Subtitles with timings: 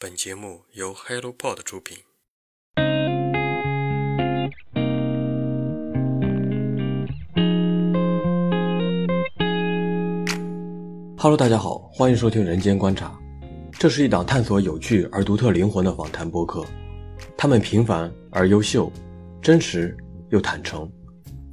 [0.00, 1.98] 本节目由 HelloPod 出品。
[11.16, 13.08] Hello，大家好，欢迎收听《人间观察》，
[13.76, 16.64] 这是一档探索有趣而独特灵魂的访谈播客。
[17.36, 18.92] 他们平凡而优秀，
[19.42, 19.96] 真实
[20.28, 20.88] 又坦诚。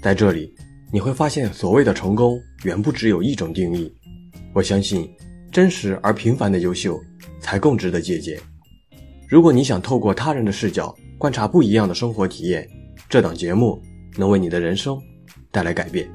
[0.04, 0.54] 在这里，
[0.94, 3.92] 你会发现所谓的成功远不只有一种定义。
[4.54, 5.12] 我相信，
[5.52, 7.02] 真实而平凡的优秀
[7.46, 8.40] 才更值得借鉴。
[9.30, 12.68] 如果你想透过他人的视角观察不一样的生活体验，
[13.08, 13.80] 这档节目
[14.18, 15.00] 能为你的人生
[15.52, 16.10] 带来改变。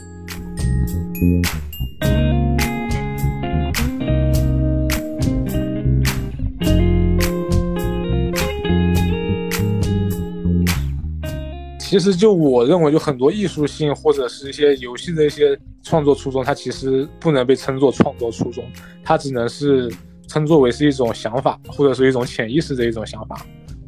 [11.79, 18.65] 其实，就我认为，就很多艺术性或者是一些游戏的一些创作初衷，它其实不能被称作创作初衷，
[19.05, 19.89] 它只能是
[20.31, 23.45] 称作为是一种想法，或者是一种潜意识的一种想法，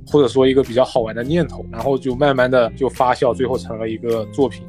[0.09, 4.65] 或者说一个比较好玩的念头，然后就慢慢的就发酵，最后成了一个作品。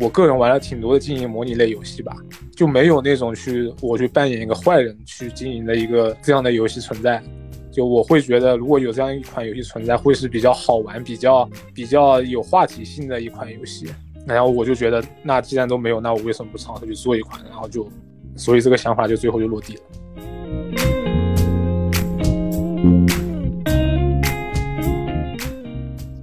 [0.00, 2.16] 我个人玩了挺多的经营模拟类游戏吧，
[2.54, 7.22] 就没有那种去我去扮演一个坏人去经营的一个这样的游戏存在。
[7.70, 13.88] 就我会觉得，如果有这样一款游戏存在，会是比较好玩、比较比较有话题性的一款游戏。
[14.26, 17.40] 然后我就觉得，那既然都没有，那我为什么不尝试去做一款？
[17.48, 17.88] 然后就，
[18.34, 19.82] 所以这个想法就最后就落地了。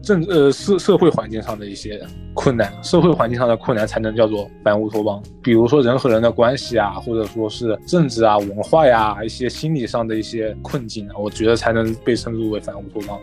[0.04, 5.23] 政呃社社会环境上的一些困难，社会环境上的困难才能叫做反乌托邦。
[5.42, 13.17] 比如说人和人的关系啊，或者说是政治啊、文化呀一些心理上的一些困境啊，我觉得才能被称之为反乌托邦。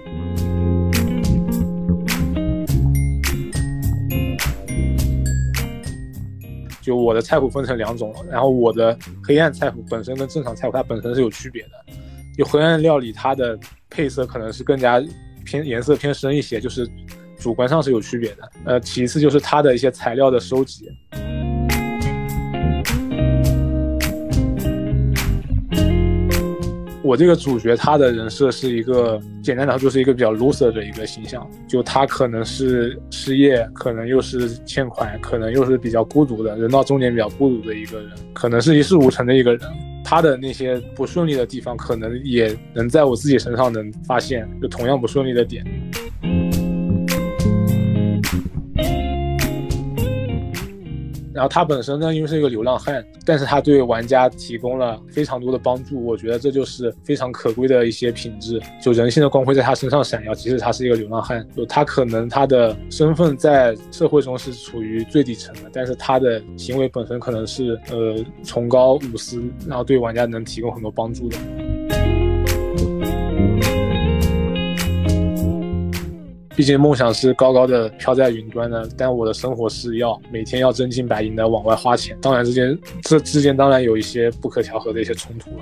[6.90, 11.70] 就我的菜谱分成两种，然后我的黑暗菜谱本身跟正常菜谱它本身是有区别的，
[12.36, 13.56] 就黑暗料理它的
[13.88, 15.00] 配色可能是更加。
[15.42, 16.86] 偏颜色偏深一些，就是
[17.38, 18.50] 主观上是有区别的。
[18.66, 20.92] 呃，其次就是它的一些材料的收集。
[27.10, 39.60] 我这个主角他的人设是一个，简单来说就是一个比较 loser 的一个形象，就他可能是失业，可能又是欠款，可能又是比较孤独的人到中年比较孤独的一个人，可能是一事无成的一个人。
[40.04, 45.64] 他的那些不顺利的地方，可能也能在我自己身上能发现，就同样不顺利的点。
[51.32, 58.60] 然后他本身呢，因为是一个流浪汉，但是他对玩家提供了非常多的帮助，我觉得这就是非常可贵的一些品质。
[58.82, 71.36] 就人性的光辉在他身上闪耀，即使他是一个流浪汉，就他可能他的身份在社会中是处于最底层的，但是他的行为本身可能是呃崇高无私，然后对玩家能提供很多帮助的。
[76.60, 82.14] 毕竟梦想是高高的飘在云端的，但我的生活是要每天要真金白银的往外花钱。
[82.20, 85.56] 当然，之间这之间当然有一些不可调和的一些冲突了。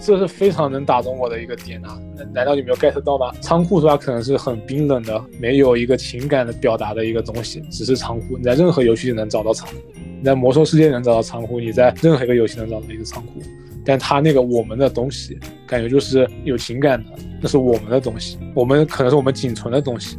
[0.00, 1.98] 这是非常能打动我的一个点啊！
[2.32, 3.32] 难道你没有 get 到吗？
[3.40, 3.96] 仓库的话？
[3.96, 8.38] 可能是很冰冷的，没有一个情感的表达的一个东西，只是仓库。
[8.38, 9.74] 你在任何游戏里能找到仓库，
[10.20, 13.42] 你在魔兽世界能找到仓库，你在任何一个游戏能找到一个仓库。
[13.84, 20.16] 但他那个我们的东西，感觉就是有情感的，那是我们的东西，我们可能是我们仅存的东西。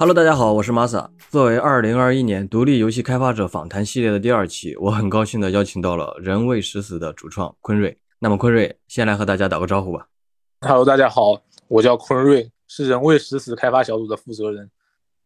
[0.00, 1.08] Hello，大家好，我是 Masa。
[1.28, 7.98] 作为2021年独立游戏开发者访谈系列的第二期，我很高兴的邀请到了人为食死的主创坤瑞。
[8.20, 10.06] 那么坤瑞先来和大家打个招呼吧。
[10.60, 14.70] Hello，大家好，我叫坤瑞，是人为食死开发小组的负责人。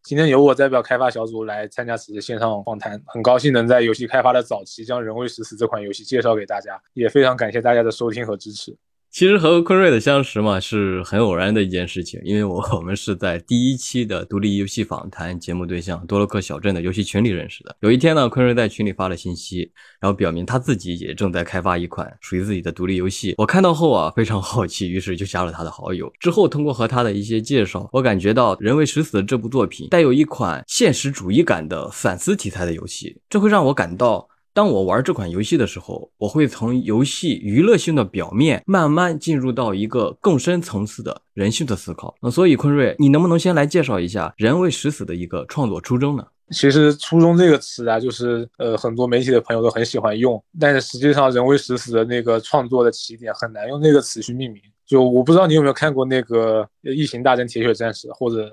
[0.01, 8.75] 今天由我代表开发小组来参加此次线上访谈，很高兴能在游戏开发的早期将人为食死这款游戏介绍给大家，也非常感谢大家的收听和支持。
[9.13, 17.75] 其实和坤瑞的相识嘛，是很偶然的一件事情，因为我我们是在第一期的独立游戏访谈节目对象多洛克小镇的游戏群里认识的。
[17.81, 19.71] 有一天呢，坤瑞在群里发了信息，
[20.01, 23.35] 然后表明他自己也正在开发一款属于自己的独立游戏。
[23.37, 26.11] 我看到后啊，非常好奇，于是就加了他的好友。
[26.19, 34.27] 之后通过和他的一些介绍，我感觉到《人为食死》这部作品带有一款现实主义感的反思题材的游戏，这会让我感到。
[34.53, 42.13] 当我玩这款游戏的时候，我会从游戏娱乐性的表面慢慢进入到一个更深层次的人性的思考。
[42.21, 46.23] 那所以坤瑞，你能不能先来介绍一下《人为食死》的一个创作初衷呢？
[46.51, 54.61] 其实“初衷”这个词啊，就是呃很多媒体的朋友都很喜欢用，但是实际上“人为食死”的那个创作的起点很难用那个词去命名。
[54.85, 56.61] 就我不知道你有没有看过那个
[56.93, 58.51] 《异形大战铁血战士》，或者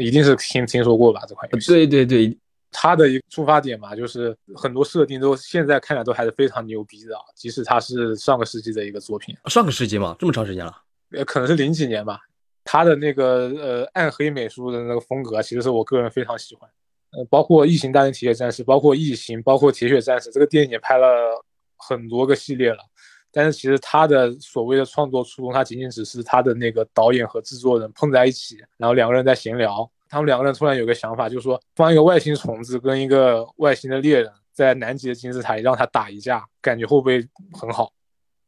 [0.00, 1.20] 一定是听听说过吧？
[1.28, 1.66] 这款游戏。
[1.70, 2.38] 对对对。
[2.72, 9.36] 它的一个出发点嘛，就是很多设定都现在看来都还是非常牛逼的，即使他是上个世纪的一个作品。
[9.44, 10.74] 上个世纪嘛，这么长时间了？
[11.10, 12.18] 呃，可能是零几年吧。
[12.64, 16.70] 他的那个呃暗黑美术的那个风格，其实是我个人非常喜欢。
[17.10, 21.06] 呃，包括《异形大战铁血战士》，包括《异形》，包括《铁血战士》这个电影也拍了
[21.76, 22.78] 很多个系列了。
[23.30, 29.90] 但是其实他的所谓的创作初衷，他仅仅只是他的那个导演和制作人碰在一起，然后两个人在闲聊。
[30.12, 37.26] 他们两个人突然有个想法，就是说放一个外星虫子跟一个外星的猎人在南极的金字塔里让他打一架，感觉会不会
[37.58, 37.90] 很好？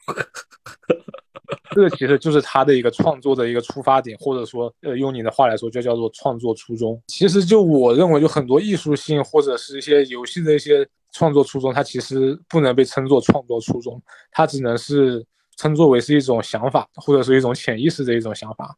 [1.74, 7.02] 这个其实就是他的一个创作的一个出发点，或者说，呃，用你的话来说，就叫做创作初衷。
[7.06, 13.98] 其实就我认为，就很多艺术性或者是一些游戏的一些创作初衷，它其实不能被称作创作初衷，
[14.30, 15.24] 它只能是
[15.56, 18.76] 称作为是一种想法，或者是一种潜意识的一种想法。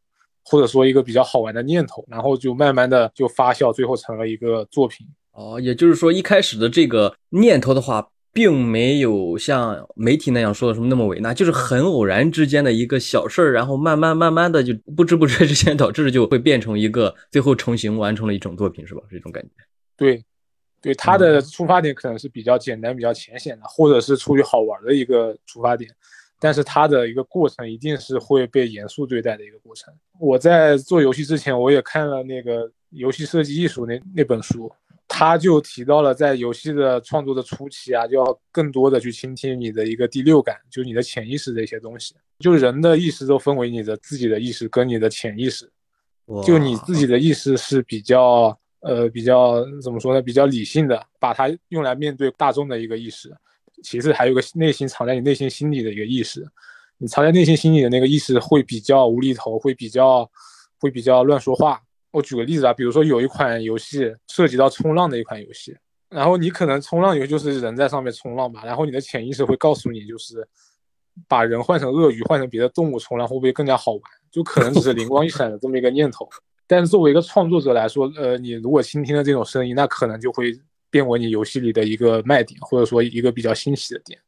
[0.48, 5.04] 或者说一个比较好玩的念头，然后就慢慢的就发酵，最后成了一个作品。
[5.32, 19.02] 哦，也就是说一开始的这个念头的话，并没有像媒体那样说的什么那么伟大，就是很偶然之间的一个小事儿，然后慢慢慢慢的就不知不觉之间导致就会变成一个最后成型完成了一种作品，是吧？
[19.10, 19.50] 这种感觉。
[19.96, 20.24] 对，
[20.80, 25.90] 对，他的出发点可能是比较简单、比较浅显的，或者是出于好玩的一个出发点。
[26.38, 29.92] 但是它的一个过程一定是会被严肃对待的一个过程。
[30.20, 34.70] 我在做游戏之前，我也看了那个《游戏设计艺术》那那本书，
[35.08, 42.14] 他就提到了在游戏的创作的初期啊，就要更多的去倾听你的一个第六感，就是你的潜意识的一些东西。
[42.38, 45.70] 就人的意识都分为你的自己的意识跟你的潜意识。
[46.44, 50.20] 就你自己的意识是比较呃比较怎么说呢？
[50.20, 53.32] 比较理性的，把它用来面对大众的一个意识。
[53.82, 56.46] 其次还有个内心藏在你内心心里的一个意识，
[56.98, 60.28] 你藏在内心心里的那个意识会比较无厘头，会比较
[60.80, 61.80] 会比较乱说话。
[62.10, 65.76] 我举个例子啊，比如说有一款游戏涉及到冲浪的一款游戏，
[66.08, 70.46] 然后你可能冲浪游戏就是人在上面冲浪吧，然后你的潜意识会告诉你，就是
[71.28, 74.02] 把人换成鳄鱼，换成别的动物冲浪会不会更加好玩？
[74.30, 76.26] 就可能只是灵光一闪的这么一个念头。
[76.66, 80.58] 但是作为一个创作者来说，呃，你如果倾听了这种声音，那可能就会。
[80.90, 84.20] 变为你游戏里的一个卖点，或者说一个比较欣喜的点，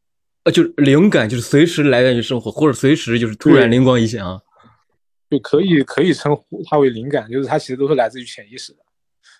[0.44, 4.40] 呃，就是灵感，就是随时来源于生活，或者随时就是突然灵光一现啊，
[5.30, 8.78] 就可以可以称呼它为灵感，就是它其实都是来自于潜意识的。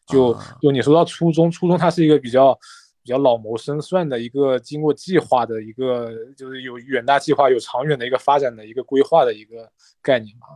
[0.07, 2.55] 就就你说到初中，初中它是一个比较
[3.03, 9.71] 比较老谋深算的一个经过计划的一个，就是有远大计划、有长远的一个发展的一个规划的一个
[10.01, 10.47] 概念嘛。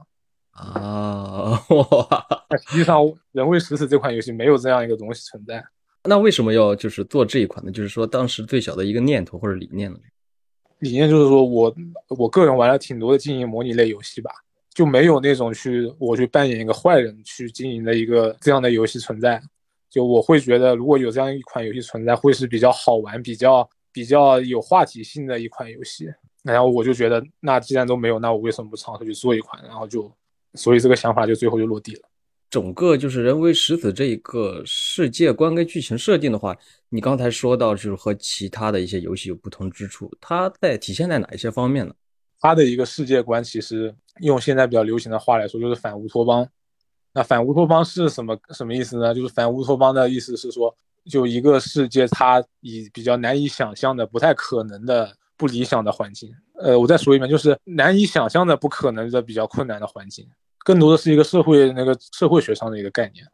[0.52, 2.56] 啊，哇！
[2.66, 3.00] 实际上，
[3.32, 5.64] 《人为食死》这款游戏没有这样一个东西存在。
[6.04, 7.70] 那为什么要就是做这一款呢？
[7.70, 9.98] 就是说当时最小的一个念头或者理念呢？
[10.80, 11.74] 理念就是说我
[12.08, 14.30] 我个人玩了挺多的经营模拟类游戏吧，
[14.74, 19.40] 就没有那种去我去扮演一个坏人去经营的一个这样的游戏存在。
[19.88, 26.08] 就我会觉得如果有这样一款游戏存在，会是比较好玩、比较比较有话题性的一款游戏。
[26.42, 29.62] 然后我就觉得，那既然都没有，那我为什么不尝试去做一款？
[29.62, 30.10] 然后就，
[30.54, 32.08] 所以这个想法就最后就落地了。
[32.52, 36.54] 整个就是人为食死这一个世界观跟剧情设定的话，
[36.90, 41.94] 你刚才说到就是和其他的一些游戏有不同之处，它在体现在哪一些方面呢？
[42.38, 46.46] 它的一个世界观其实用现在比较流行的话来说，就是反乌托邦。
[47.14, 49.14] 那反乌托邦是什么什么意思呢？
[49.14, 50.76] 就是反乌托邦的意思是说，
[51.06, 56.30] 就一个世界它以比较难以想象的、不太可能的、不理想的环境。
[56.56, 60.28] 呃，我再说一遍，就是难以想象的、不可能的、比较困难的环境。
[60.64, 63.26] 更多的是一个社会那个社会学上的一个概念，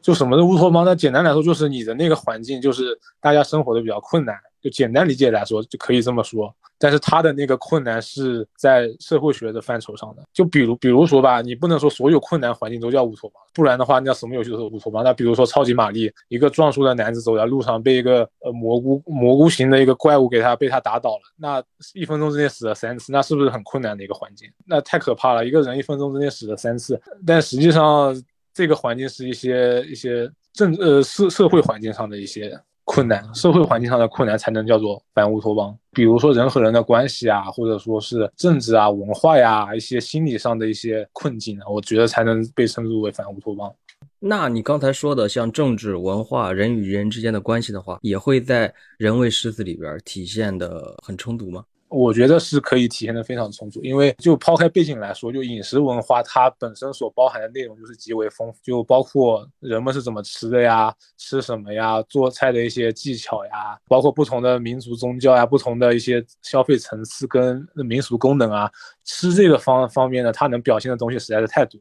[0.00, 0.84] 就什么是乌托邦。
[0.84, 4.36] 那简单来说，就是你的那个环境，就是大家生活的比较困难。
[4.60, 6.54] 就简单理解来说，就可以这么说。
[6.82, 10.22] 但是他的那个困难是在社会学的范畴上的。
[10.32, 15.04] 就比如，比如说吧，你不能说所有困难环境都叫乌托邦，不然的话，那什么游戏都是乌托邦。
[15.04, 21.62] 那比如说超级玛丽，一个壮硕的男子走在路上，被一个呃蘑菇蘑菇型的一个怪物给他被他打倒了，那
[21.92, 24.48] 一分钟之内死了三次，那是不是很困难的一个环境？
[24.64, 26.98] 那太可怕了，一个人一分钟之内死了三次。
[27.26, 28.16] 但实际上，
[28.54, 32.58] 这个环境是一些一些政呃社社会环境上的一些。
[32.92, 35.72] 困难，社会环境上的困难才能叫做反乌托邦。
[35.92, 43.72] 比如说人和人的关系啊，或者说是政治啊、文化呀一些心理上的一些困境啊，我觉得才能被称之为反乌托邦。
[44.18, 51.62] 那你刚才说的像政治、文化、人与人之间的关系的话，也会在人为诗词里边体现的很充足吗？
[51.90, 68.70] 我觉得是可以体现的非常充足，因为就抛开背景来说，就饮食文化它本身所包含的内容就是极为丰富，就包括人们是怎么吃的呀，吃什么呀，做菜的一些技巧呀，包括不同的民族宗教呀，不同的一些消费层次跟民俗功能啊，
[69.04, 71.80] 吃这个方方面呢，它能表现的东西实在是太多。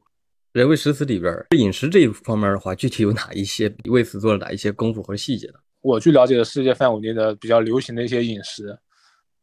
[0.54, 5.60] 人为食词里边饮食这一方面的话，具体有哪一些为此做了哪一些功夫和细节呢？
[5.82, 8.76] 我去了解的世界范围内的比较流行的一些饮食。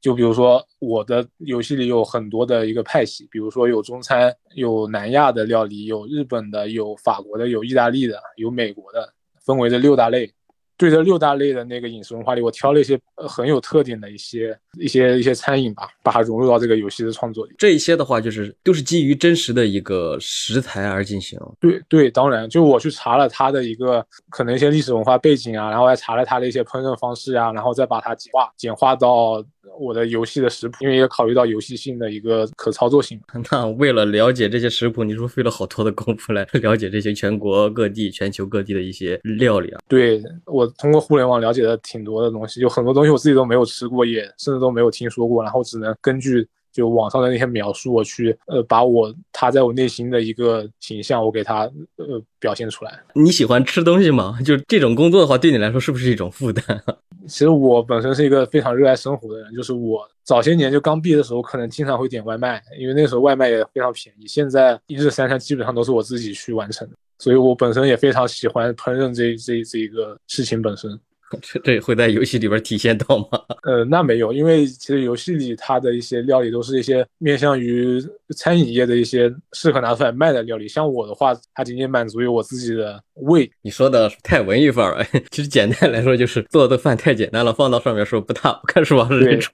[0.07, 9.13] 就比如说，我的游戏里有很多的一个派系，比如说有中餐，有南亚的料理，有日本的，有法国的，有意大利的，有美国的，
[9.45, 10.33] 分为这六大类。
[10.79, 17.55] 对这六大类的那个饮食文化里，我挑了一些很有特点的一些一些一些餐饮吧，把它融入到这个游戏的创作里。
[17.59, 21.41] 这一些的话，就是都是基于真实的一个食材而进行。
[21.59, 29.45] 对对，当然，就我去查了它的一个可能一些历史文化背景啊，然后还查了它的一些烹饪方式啊，然后再把它简化简化到。
[29.79, 33.21] 我的游戏的食谱，因为也考虑到游戏性的一个可操作性。
[33.51, 39.81] 那为了了解这些食谱，你是不是费了好多的功夫来了解这些全国各地、全球各地的一些料理啊？
[39.89, 46.47] 对我通过互联网了解的挺多的东西，有很多东西我自己都没有吃过，也甚至都没有听说过，然后只能根据。
[46.77, 51.63] 就网上的那些描述，我去呃，把我他在我内心的一个形象，我给他
[51.97, 53.01] 呃表现出来。
[53.15, 54.39] 你喜欢吃东西吗？
[54.45, 56.63] 就这种工作的话，对你来说是不是一种负担？
[57.27, 64.27] 其实我本身是一个非常热爱生活的人，就是我早些年就刚毕业的时候，可能经常会点外卖，因为那时候外卖也非常便宜。
[64.27, 70.91] 现在一日三餐基本上都是我自己去完成的，所以我本身也非常喜欢烹饪这这这一个事情本身。
[71.43, 73.27] 这 这会在游戏里边体现到吗？
[73.63, 78.01] 呃，那没有，因为其实游戏里它的一些料理都是一些面向于
[78.35, 80.67] 餐饮业的一些适合拿出来卖的料理。
[80.67, 83.51] 像我的话，它仅仅满足于我自己的胃。
[83.61, 89.07] 你说的太文艺范儿了， 其实简单来说就是做的饭太简单了，放到上面说不大，我看是吧？
[89.11, 89.53] 是这种，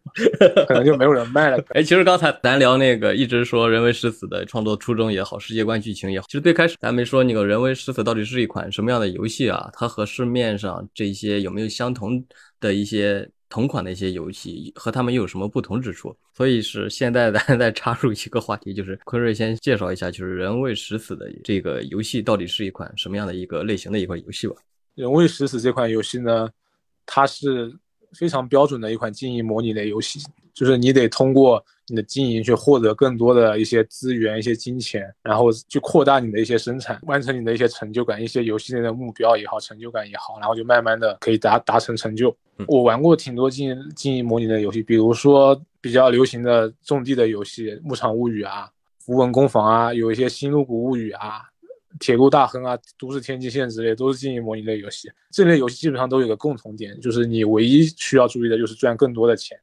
[0.68, 1.58] 可能就没有人卖了。
[1.70, 9.68] 哎，其实刚才咱聊那个一直说人为食死的创作初衷也好，世界观剧情也好，其实最开始咱没说那个人为食死到底是一款什么样的游戏啊？
[9.72, 11.72] 它和市面上这些有没有？
[11.72, 12.22] 相同
[12.60, 16.16] 的一些同款的一些游戏和他们又有什么不同之处？
[16.32, 24.56] 所以是现在咱 再插入一个话题，就是坤瑞先介绍一下，就是人为食死的这个游戏到底是一款什么样的一个类型的一款游戏吧？
[24.94, 26.48] 人为食死这款游戏呢，
[27.04, 27.70] 它是
[28.14, 30.18] 非常标准的一款经营模拟类游戏，
[30.54, 31.64] 就是你得通过。
[31.88, 42.34] 你的经营去获得更多的一些资源、一些金钱，然后去扩大你的一些生产，完成你的一些成就感、一些游戏内的目标也好、成就感也好，然后就慢慢的可以达达成成就。
[42.66, 48.66] 我玩过挺多经营经营模拟的游戏，比如说比较流行的种地的游戏《牧场物语》啊、
[49.04, 51.40] 《符文工坊》啊，有一些《新露谷物语》啊、
[51.98, 55.10] 《铁路大亨》啊、《都市天际线》之类，都是经营模拟类游戏。
[55.30, 59.58] 这类游戏基本上都有个共同点，就是你唯一需要注意的就是赚更多的钱。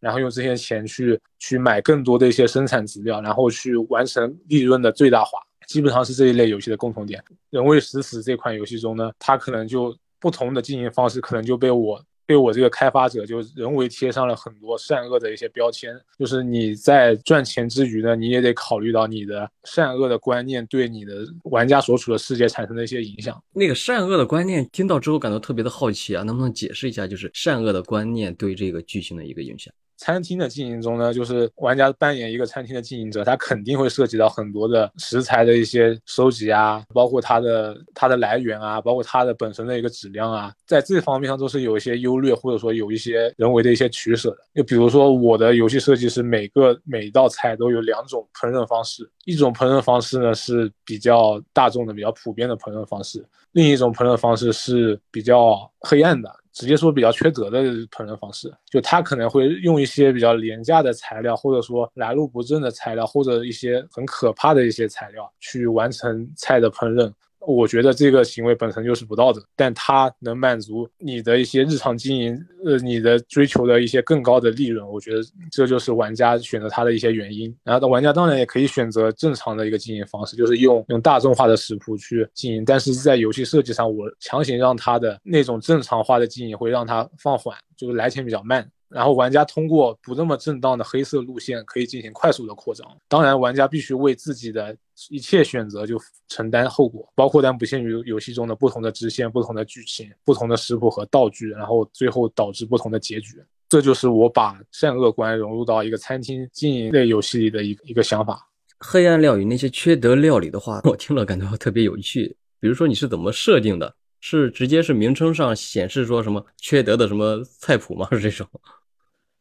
[0.00, 5.38] 然后用这些钱去去买更多的一些生产资料，然后去完成利润的最大化，
[5.68, 7.22] 基本上是这一类游戏的共同点。
[7.50, 15.92] 人为食死这款游戏中呢，它可能就不同的经营方式，可能就被我被我这个开发者就人为贴上了很多善恶的一些标签。
[16.16, 23.42] 就是你在赚钱之余呢，你也得考虑到你的善恶的观念对你的玩家所处的世界产生的一些影响。
[23.52, 29.74] 那个善恶的观念听到之后感到特别的好奇啊，能不能解释一下，就是善恶的观念对这个剧情的一个影响？
[30.00, 44.38] 餐厅的经营中呢，就是玩家扮演一个餐厅的经营者，他肯定会涉及到很多的食材的一些收集啊，包括它的它的来源啊，包括它的本身的一个质量啊，在这方面上都是有一些优劣，或者说有一些人为的一些取舍的。
[44.54, 56.39] 就比如说我的游戏设计是每个每道菜都有两种烹饪方式，一种烹饪方式呢是比较大众的、比较普遍的烹饪方式，另一种烹饪方式是比较黑暗的。
[56.52, 67.12] 直接说比较缺德的烹饪方式，就他可能会用一些比较廉价的材料，或者说来路不正的材料，或者一些很可怕的一些材料去完成菜的烹饪。
[67.40, 75.20] 我觉得这个行为本身就是不道德，但它能满足你的一些日常经营，呃，你的追求的一些更高的利润，我觉得
[75.50, 77.54] 这就是玩家选择它的一些原因。
[77.64, 88.70] 然后，玩家当然也可以选择正常的一个经营方式，就是用用大众化的食谱去经营，但是在游戏设计上，我强行让它的那种正常化的经营会让它放缓，就是来钱比较慢。
[88.90, 92.86] 然后玩家通过不那么正当的黑色路线可以进行快速的扩张。
[93.08, 94.76] 当然，玩家必须为自己的
[95.08, 95.96] 一切选择就
[96.28, 103.40] 承担后果，包括但不限于游戏中的不同的支线、不同的剧情、不同的食谱和道具，然后最后导致不同的结局。
[103.68, 108.44] 这就是我把善恶观融入到一个餐厅经营类游戏里的一一个想法。
[108.80, 112.36] 黑暗料理那些缺德料理的话， 我听了感觉特别有趣。
[112.58, 113.94] 比如说你是怎么设定的？
[114.22, 118.06] 是直接是名称上显示说什么缺德的什么菜谱吗？
[118.10, 118.46] 是 这种？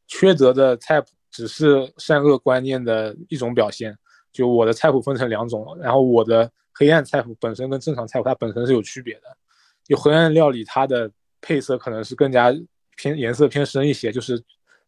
[0.10, 3.98] 缺德的菜谱只是善恶观念的一种表现。
[4.34, 9.22] 就我的菜谱分成两种，然后我的黑暗菜谱本身跟正常菜谱它本身是有区别的。
[9.84, 12.54] 就黑暗料理它的配色可能是更加
[12.96, 14.40] 偏颜色偏深一些，就是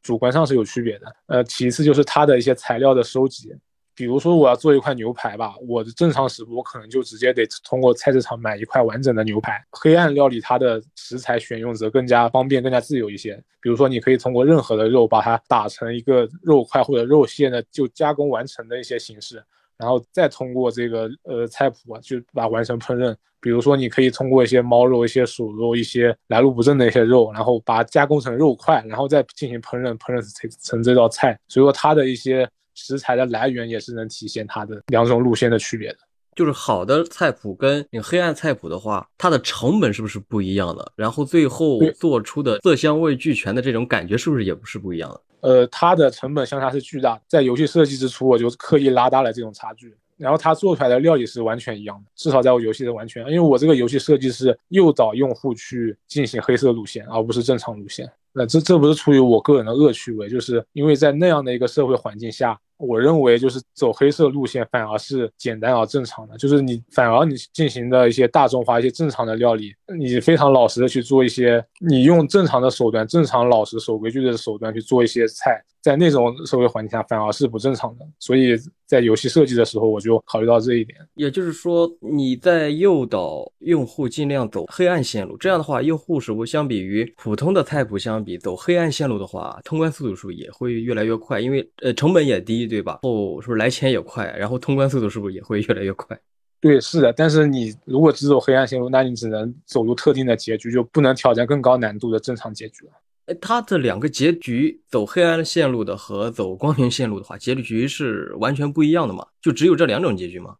[0.04, 1.16] 主观上是有区别的。
[1.28, 3.56] 呃，其次就是它的一些材料的收集。
[4.02, 9.64] 比如说我要做一块牛排吧，我的正常食谱我可能就直接得通过菜市场买一块完整的牛排。
[9.70, 13.36] 黑暗料理它的食材选用则更加方便、更加自由一些。
[13.62, 19.40] 比如说你可以通过任何的肉把它打成一个肉块或者肉馅的就加工完成的一些形式，
[19.78, 23.16] 然后再通过这个呃菜谱啊就把完成烹饪。
[23.40, 31.40] 比如说你可以通过一些猫肉、一些鼠肉、一些来路不正的一些肉，然后把它加工成肉块，然后再进行烹饪，烹饪成成这道菜。
[31.48, 32.50] 所以说它的一些。
[32.74, 35.98] 食材的来源也是能体现它的两种路线的区别的。
[36.36, 40.92] 就是好的菜谱跟你黑暗菜谱的话，它的成本是不是不一样的？
[40.96, 45.22] 然后最后做出的色香味俱全的这种感觉是不是也不是不一样的？
[45.42, 49.94] 呃，它的成本相差是巨大，在游戏设计之初我就刻意拉大了这种差距。
[50.18, 58.08] 然后它做出来的料理是完全一样的，至少在我游戏的完全，因为我这个游戏设计是诱导用户去进行黑色路线，而不是正常路线。
[58.34, 62.60] 那这这不是出于我个人的恶趣味，就是因为在那样的一个社会环境下。
[62.84, 75.64] 我认为就是走黑色路线反而是简单而正常的，就是你反而你进行的一些大众化、一些正常的料理，你非常老实的去做一些，你用正常的手段、正常老实守规矩的手段去做一些菜。
[75.80, 78.08] 在那种社会环境下，反而是不正常的。
[78.18, 78.58] 所以
[78.92, 81.00] 在游戏设计的时候，我就考虑到这一点。
[81.14, 91.40] 也就是说，你在诱导用户尽量走黑暗线路，这样的话，用户是不相比于普通的菜谱相比，走黑暗线路的话，通关速度是不是也会越来越快？
[91.40, 93.00] 因为呃，成本也低，对吧？
[93.04, 94.26] 后是不是来钱也快？
[94.38, 96.20] 然后通关速度是不是也会越来越快？
[96.60, 97.14] 对，是的。
[97.14, 102.92] 但是你如果只走黑暗线路，那你只能走入特定的结局，就不能挑战更高难度的正常结局了。
[103.36, 109.26] 它这两个结局，走黑暗线路的和走光明线路的话，结局是完全不一样的嘛？
[109.42, 110.56] 就只有这两种结局吗？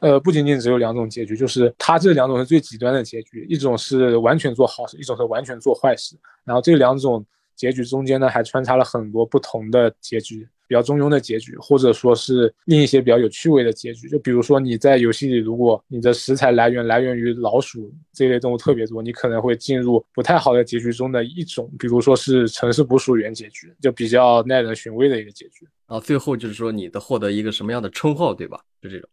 [0.00, 6.14] 呃，不仅仅只有两种结局，就是它这两种是最极端的结局，一种是完全做好事，一种是完全做坏事。
[6.44, 7.24] 然后这两种
[7.56, 10.46] 结局中间呢，还穿插了很多不同的结局。
[10.66, 25.66] 比较中庸的结局，或者说是另一些比较有趣味的结局，就比如说你在游戏里，如果你的食材来源来源于老鼠这类动物特别多，你可能会进入不太好的结局中的一种，比如说是城市捕鼠员结局，就比较耐人寻味的一个结局。
[25.86, 28.58] 然后最后就是说你的获得一个什么样的称号，对吧？
[28.80, 29.06] 就这种。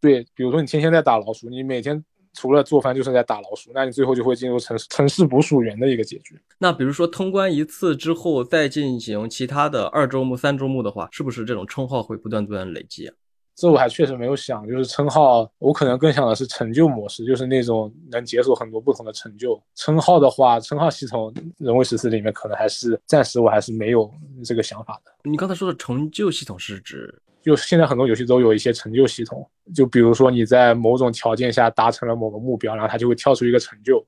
[0.00, 2.02] 对，比如说你天天在打老鼠，你每天。
[2.34, 6.40] 除了做饭就是在打老鼠，那你最后就会进入城市城市捕鼠员的一个结局。
[6.58, 13.14] 那比如说通关一次之后再进行其他的二周目、三周目的话，是不是这种称号会不断不断累积啊？
[13.54, 19.62] 这我还确实没有想，就是称号，我可能更想的是成就模式，就是那种能解锁很多不同的成就。
[19.74, 24.10] 称号的话，称号系统人为十四里面可能还是暂时我还是没有
[24.42, 25.12] 这个想法的。
[25.30, 27.14] 你刚才说的成就系统是指？
[27.42, 34.04] 就现在很多游戏都有一些成就系统，就比如说你在某种条件下达成了某个目标，然后它就会跳出一个成就，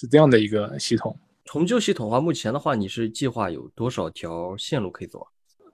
[0.00, 1.16] 是这样的一个系统。
[1.44, 5.26] 成就系统的话，目前的话你是计划有多少条线路可以走？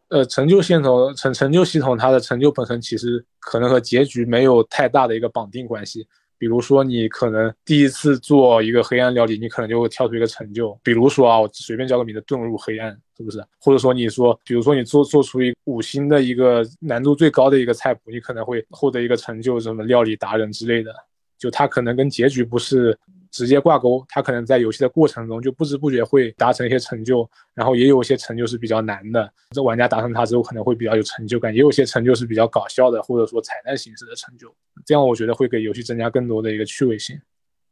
[0.09, 6.07] 呃，成就系统成成就系统它的成就本身其实可能和结局没有太大的一个绑定关系。
[6.41, 10.75] 比如说，你可能第一次做一个黑暗料理，你可能就会跳出一个成就。
[10.83, 13.45] 比如说啊，我随便叫个名字，遁入黑暗，是不是？
[13.61, 20.91] 或者说你说，比如说你做做出一五星的一个难度最高的一个菜谱，你可能会获得一个成就，什么料理达人之类的。
[21.39, 22.99] 就它可能跟结局不是。
[23.31, 34.53] 直接挂钩，他可能在游戏的过程中就不知不觉会达成一些成就，然后也有一些成就是比较难的，这玩家达成它之后可能会比较有成就感，也有些成就是比较搞笑的，或者说彩蛋形式的成就，
[34.85, 37.19] 这样我觉得会给游戏增加更多的一个趣味性。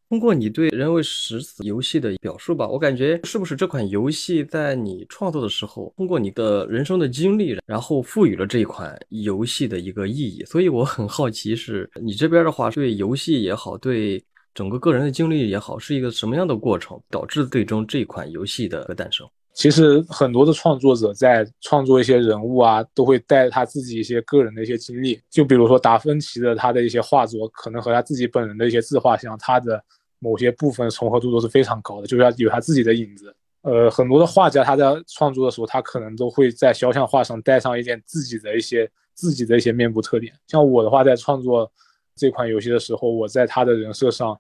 [0.09, 10.43] 通过你对《人为十死》游戏的表述吧，我感觉是不是这款游戏在你创作的时候，通过你的人生的经历，然后赋予了这一款游戏的一个意义？
[10.47, 14.25] 所以我很好奇，是你这边的话，对游戏也好，对。
[14.59, 19.25] 整个个人的经历也好，是一个什么样的过程，导致最终这款游戏的诞生？
[19.55, 25.21] 其实很多的创作者在创作一些人物啊，都会带他自己一些个人的一些经历。
[25.31, 29.81] 就比如说达芬奇的他的一些画作，可能和他自己本人的一些自画像，他的
[30.19, 33.33] 某些部分重合度都是非常高的，就是有他自己的影子。
[33.63, 40.33] 呃，很多的画家他在创作的时候，他可能都会在肖像画上带上一点自己的一些自己的一些面部特点。
[40.49, 41.71] 像我的话，在创作。
[42.19, 44.39] 这款游戏的时候，我在他的人设上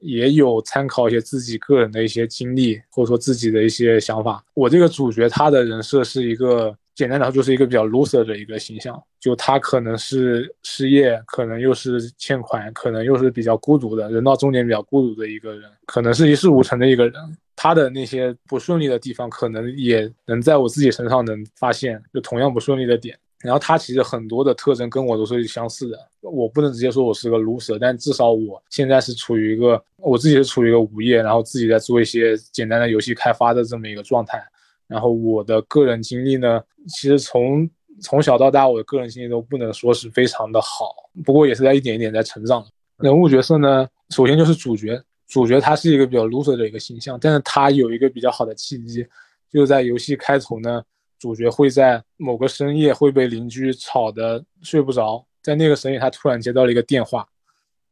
[0.00, 4.42] 也有参考一些自己个人的一些经历，或者说自己的一些想法。
[4.54, 6.74] 我这个主角他的人设是一个。
[6.92, 9.02] 简单来说，就是一个比较 loser 的一个形象。
[9.18, 17.14] 就他可能是失业，可能又是欠款，可能又是比较孤独的人到中年比较孤独的一个人，可能是一事无成的一个人。
[17.56, 23.18] 他的那些不顺利的地方，可能也能在我自己身上能发现，就同样不顺利的点。
[23.42, 25.98] 然后他其实很多的特征跟我都是相似的。
[26.20, 34.42] 我不能直接说我是个 loser，但至少我现在是处于一个我自己是处于一个无业，然后自己在做一些简单的游戏开发的这么一个状态。
[34.86, 37.68] 然后我的个人经历呢，其实从
[38.02, 42.64] 从小到大，我的个人经历都不能说是非常的好，不过也是在一点一点在成长。
[42.98, 49.06] 人物角色呢，首先就是主角，主角他是一个比较 loser 的一个形象，但是他有一个比较好的契机，
[49.50, 50.82] 就是在游戏开头呢，
[51.20, 57.24] 主角会在某个深夜会被邻居吵得睡不着，在那个深夜他突然接到了一个电话，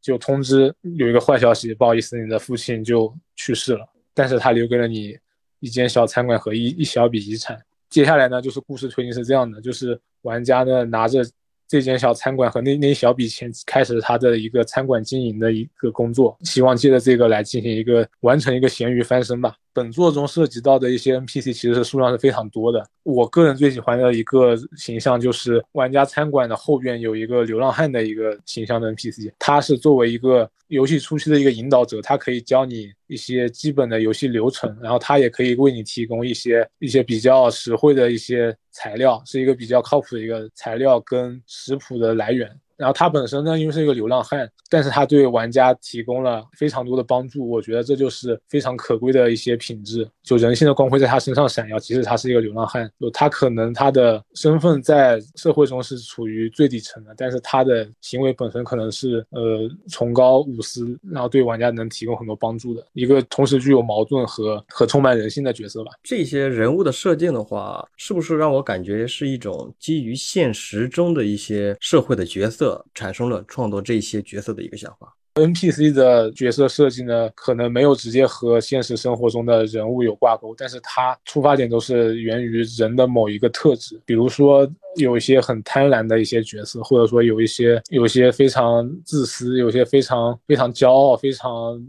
[0.01, 5.17] 就通知有一个坏消息，不好意思，你的父亲就去世了，但是他留给了你。
[5.61, 7.59] 一间小餐馆和一一小笔遗产。
[7.89, 11.21] 接下来呢，就是故事推进是这样的：就是玩家呢拿着
[11.67, 19.53] 这间小餐馆和那那一小笔钱，开始他的一个餐馆经营的一个工作，希望借着这个来进行一个完成一个咸鱼翻身吧。
[19.73, 22.89] 本作中涉及到的一些 NPC 其实是数量是非常多的。
[23.09, 42.49] 我个人最喜欢的一个形象就是玩家餐馆的后边有一个流浪汉的一个形象的 NPC，他是作为一个游戏初期的一个引导者，他可以教你一些基本的游戏流程，然后他也可以为你提供一些一些比较实惠的一些材料，是一个比较靠谱的一个材料跟食谱的来源。
[42.79, 50.09] 然后他本身呢，因为是一个流浪汉，但是他对玩家提供了非常多的帮助，我觉得这就是非常可贵的一些品质。
[50.23, 65.91] 就人性的光辉在他身上闪耀，即使他是一个流浪汉，就他可能他的身份在社会中是处于最底层的，但是他的行为本身可能是呃崇高无私，然后对玩家能提供很多帮助的一个同时具有矛盾和和充满人性的角色吧。
[66.01, 72.68] 这些人物的设定的话，是不是让我感觉是一种基于现实中的一些社会的角色？
[72.93, 75.15] 产生了创作这些角色的一个想法。
[75.35, 84.01] NPC 的角色设计呢，可能没有直接和现实生活中的人物有挂钩，但是它出发点都是源于人的某一个特质。
[84.05, 91.79] 比如说，有一些很贪婪的一些角色，或者说有一些有一些非常自私，有些非常非常骄傲，非常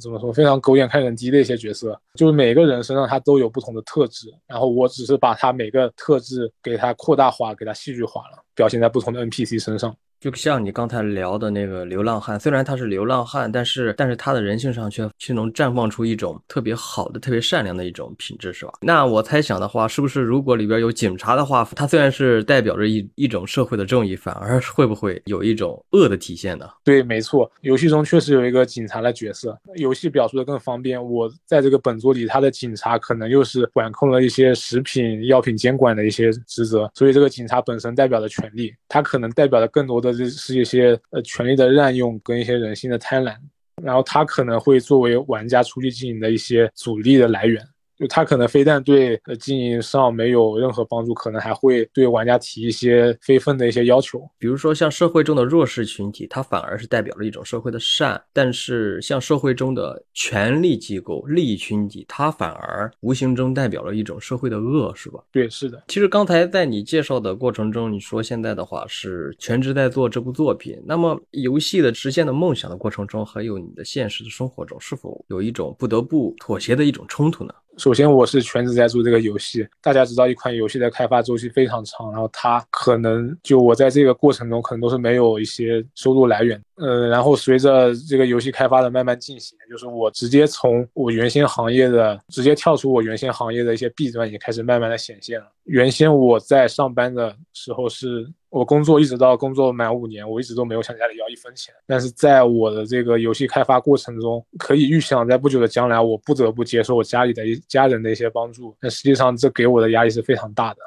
[0.00, 1.98] 怎么说，非常狗眼看人低的一些角色。
[2.14, 9.94] 就是每个人身上他都有不同的特质，然后我只是把他每个特质给他扩大化，给他戏剧化了，表现在不同的 NPC 身上。
[10.22, 18.72] 就像你刚才聊的那个流浪汉，虽然他是流浪汉，但是但是他的人性上却却能绽放出一种特别好的、特别善良的一种品质，是吧？
[18.82, 26.68] 那我猜想的话，是不是如果里边有警察的话，他虽然是代表着一一种社会的正义，反而会不会有一种恶的体现呢？
[26.84, 31.04] 对，没错，游戏中确实有一个警察的角色，游戏表述的更方便。
[31.04, 40.11] 我在这个本作里，他的警察可能又是管控了一些食品药品监管的一些职责，所以这个警察本身代表的权利，他可能代表的更多的。
[40.12, 43.34] 这是一些呃权力的滥用跟一些人性的贪婪，
[43.82, 47.62] 然后他可能会作为玩家出去经营的一些阻力的来源。
[48.02, 54.28] 就他可能非但对呃经营上没有任何帮助，可能还会对玩家提一些非分的一些要求。
[54.38, 65.20] 比如说像社会中的弱势群体，它反而是代表了一种社会的善；但是像社会中的权力机构、利益群体，它反而无形中代表了一种社会的恶，是吧？
[65.30, 65.80] 对，是的。
[65.86, 77.54] 其实刚才在你介绍的过程中，你说现在的话是全职在做这部作品，那么游戏的实现的梦想的过程中，还有你的现实的生活中，是否有一种不得不妥协的一种冲突呢？
[77.78, 79.66] 首先，我是全职在做这个游戏。
[79.80, 86.62] 大家知道，一款游戏的开发周期非常长，然后它可能就我在这个过程中可能都是没有一些收入来源。
[86.76, 95.46] 呃，然后随着这个游戏开发的慢慢进行，就是我直接从我原先行业的直接跳出我原先行业的一些弊端，也开始慢慢的显现了。
[95.64, 98.30] 原先我在上班的时候是。
[98.52, 101.74] 我工作一直到工作满五年，我一直都没有向家里要一分钱。
[101.86, 108.76] 但是在我的这个游戏开发过程中，可以预想在不久的将来，我不得不接受我家里的一家人的一些帮助。
[108.78, 110.80] 但实际上这给我的压力是非常大的。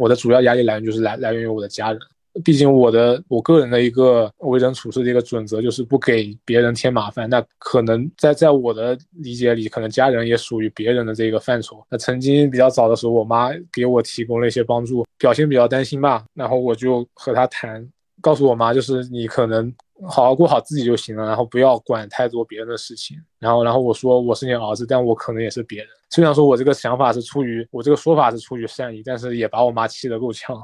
[0.00, 2.00] 我的主要压力来源就是来来源于我的家人。
[2.44, 7.28] 毕竟我的我个人的一个为人处事的一个准则就是不给别人添麻烦。
[7.28, 11.84] 那可能在在我的理解里，可能家人也属于别人的这个范畴。
[11.90, 17.86] 那曾经比较早的时候，我妈给我提供了一些帮助，表现比较担心吧，然后我就和她谈，
[18.20, 19.72] 告诉我妈就是你可能。
[20.08, 23.16] 好好过好自己就行了，然后不要管太多别人的事情。
[23.42, 25.88] 然后，然后我说我是你儿子，但我可能也是别人。
[26.10, 30.56] 虽然说我这个想法是出于我这个说法是出于善意，但是也把我妈气得够呛。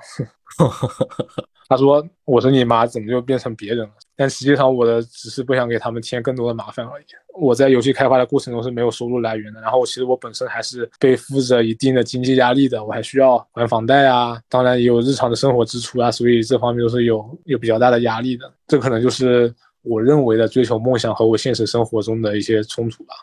[1.68, 7.04] 他说：“我是你妈，怎么就变成别人了？”但实际上，我的只是不想给他们添更多的麻烦而已。
[7.38, 18.50] 我在游戏开发的过程中是没有收入来源的，然后其实我本身还是背负着一定的经济压力的，我还需要还房贷啊，当然也有日常的生活支出啊，所以这方面都是有有比较大的压力的。
[18.66, 19.54] 这可能就是
[19.88, 23.14] 我认为的追求梦想和我现实生活中的一些冲突吧。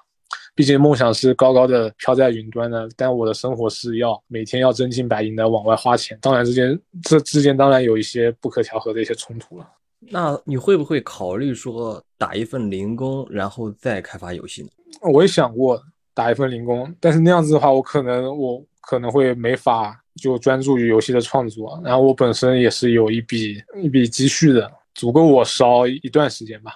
[0.56, 6.18] 毕竟梦想是高高的飘在云端的，但我的生活是要每天要真金白银的往外花钱。
[6.22, 9.68] 当然之间这之间当然有一些不可调和的一些冲突了。
[10.00, 14.70] 那你会不会考虑说打一份零工，然后再开发游戏呢？
[15.12, 15.82] 我也想过
[16.14, 21.82] 打一份零工，但是那样子的话，我可能我可能会没法就专注于游戏的创作。
[21.84, 26.72] 然后我本身也是有一笔一笔积蓄的，足够我烧一段时间吧。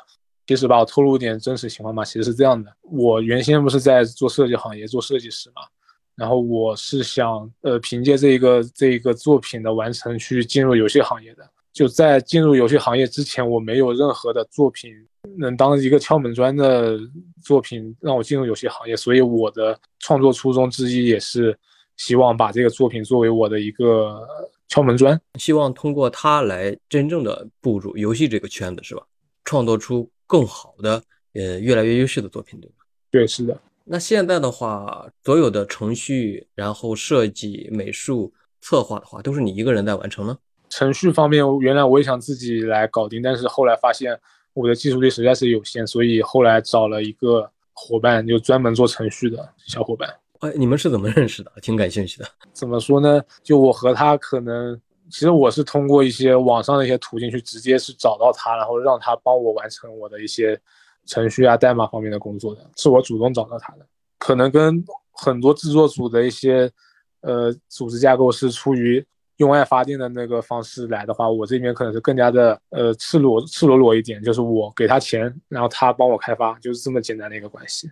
[0.45, 5.61] 其实吧，我透露一点真实情况吧，其实是这样的，我原先不是在做设计行业做设计师嘛，
[6.15, 11.47] 然后我是想呃凭借这一个这一个作品的完成去进入游戏行业的。
[11.71, 14.91] 就在进入游戏行业之前，我没有任何的作品
[15.37, 16.97] 能当一个敲门砖的
[17.43, 21.55] 作品让我进入游戏行业，所以我的创作初衷之一也是
[21.95, 24.27] 希望把这个作品作为我的一个
[24.69, 29.03] 敲门砖，希望通过它来真正的步入游戏这个圈子，是吧？
[29.43, 30.09] 创作出。
[30.31, 31.01] 更好的，
[31.33, 32.75] 呃，越来越优秀的作品，对吧？
[33.09, 33.59] 对，是的。
[33.83, 40.37] 那现在的话，所有的程序、然后设计、美术、策划的话，都是你一个人在完成呢？
[40.69, 44.15] 程序方面，原来我也想自己来搞定，但是后来发现
[44.53, 50.07] 我的技术力实在是有限，所以后来找了一个伙伴，就专门做程序的小伙伴。
[50.39, 51.51] 哎，你们是怎么认识的？
[51.61, 52.27] 挺感兴趣的。
[52.53, 53.21] 怎么说呢？
[53.43, 54.79] 就我和他可能。
[55.11, 60.55] 其实我是通过一些网上的一些途径去直接去找到他，然后让他帮我完成我的一些
[61.07, 63.87] 程序啊、代码方面的工作的，是我主动找到他的。
[64.19, 66.71] 可能跟很多制作组的一些
[67.21, 69.03] 呃组织架构是出于
[69.37, 77.89] 用爱发电的那个方式来的话，我这边可能是更加的呃赤裸赤裸裸一点，就是我给他钱，然后他帮我开发，就是这么简单的一个关系。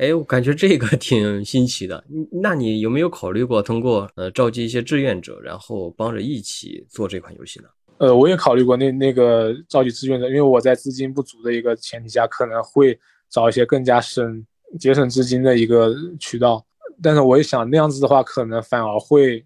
[0.00, 2.02] 哎，我感觉这个 挺新奇的。
[2.32, 7.68] 那你有没有考虑过通过呃召集一些志愿者，然后帮着一起做这款游戏呢？
[7.98, 14.42] 呃，我也考虑过那那个召集志愿者，因为我在资金不足的一个前提下，可能会找一些更加省
[14.78, 16.64] 节省资金的一个渠道。
[17.02, 19.44] 但是我也想那样子的话，可能反而会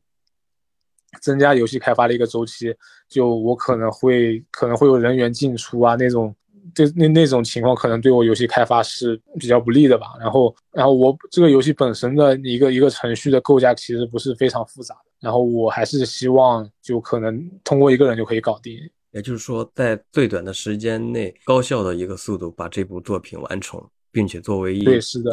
[1.20, 2.72] 增加游戏开发的一个周期。
[3.08, 6.32] 就我可能会可能会有人员进出啊那种。
[6.74, 10.06] 这那那种情况可能对我游戏开发是比较不利的吧。
[10.20, 15.00] 然后，然后我这个游戏本身的一个一个程序的构架其实不是非常复杂的。
[15.20, 18.78] 然后我还是希望就可能通过一个人就可以搞定。
[19.12, 24.84] 也就是说，在最短的时间内，高效的一个速度把这部作品完成，并且作为一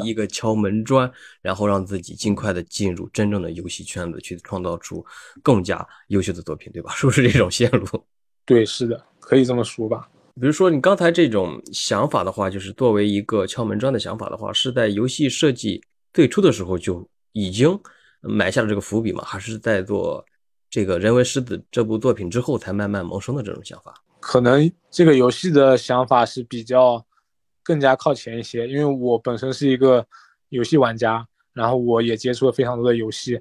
[0.05, 5.03] 一个敲门砖，然后让自己尽快的进入真正的游戏圈子，去创造出
[5.41, 6.91] 更加优秀的作品，对吧？
[6.95, 7.85] 是不是这种线路？
[8.45, 10.07] 对，是的，可以这么说吧。
[10.39, 17.77] 比如说你刚才这种想法的话，就是作为一个敲门砖的想法的话，是在游戏设计最初的时候就已经
[18.21, 19.23] 埋下了这个伏笔吗？
[19.25, 20.23] 还是在做
[20.69, 23.93] 这个人为狮子这部作品之后才慢慢萌生的这种想法？
[24.19, 27.03] 可能这个游戏的想法是比较
[27.63, 30.05] 更加靠前一些，因为我本身是一个
[30.49, 33.39] 游戏玩家，然后我也接触了非常多的游戏，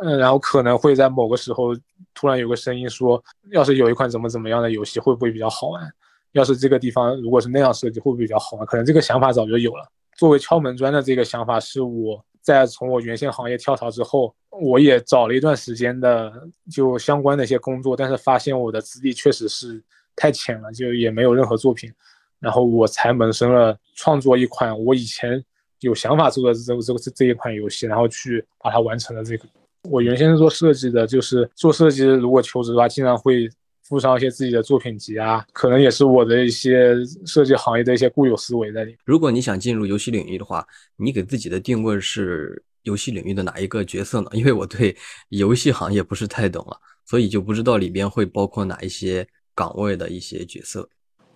[0.00, 1.76] 嗯，然后可能会在某个时候
[2.14, 5.92] 突然有个声音说，要是有一款怎么怎么样的游戏，会不会比较好玩？
[6.32, 8.66] 要是这个地方如果是那样设计，会不会比较好呢？
[8.66, 9.86] 可能这个想法早就有了。
[10.16, 16.32] 作为敲门砖的这个想法，是我在从我原先行业跳槽之后，我也找了一段时间的
[16.70, 19.82] 就相关的一些工作，但是发现我的资历确实是
[20.14, 21.92] 太浅了，就也没有任何作品，
[22.38, 25.42] 然后我才萌生了创作一款我以前
[25.80, 29.24] 有想法做的这这这这一款游戏，然后去把它完成了。
[29.24, 29.44] 这个
[29.90, 33.50] 我原先是做设计的，就是做设计，如果求职的话，经常会。
[33.92, 36.94] 附上一些自己的作品集啊，可能也是我的一些
[37.26, 38.98] 设计行业的一些固有思维在里面。
[39.04, 44.30] 如果你想进入游戏领域的话，你给自己的定位是游戏领域的哪一个角色呢？
[44.32, 44.96] 因为我对
[45.28, 46.74] 游戏行业不是太懂了，
[47.04, 50.88] 所以就不知道里边会包括哪一些岗位的一些角色。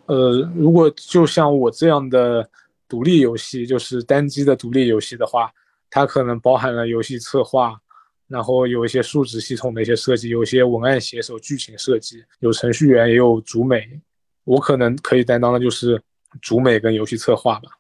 [0.07, 2.49] 呃，如果就像我这样的
[2.88, 5.51] 独立游戏，就是单机的独立游戏的话，
[5.90, 7.79] 它可能包含了游戏策划。
[8.29, 13.89] 然后有一些数值系统的一些设计，有一些文案写手、剧情设计，有程序员，也有主美。
[14.43, 16.01] 我可能可以担当的就是
[16.41, 17.71] 主美跟游戏策划吧，